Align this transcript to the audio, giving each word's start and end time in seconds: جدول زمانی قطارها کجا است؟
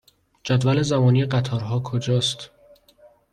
جدول 0.43 0.81
زمانی 0.83 1.25
قطارها 1.25 1.79
کجا 1.79 2.17
است؟ 2.17 2.49